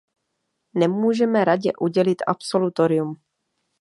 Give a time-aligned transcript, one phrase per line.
[0.73, 3.15] Nemůžeme Radě udělit absolutorium.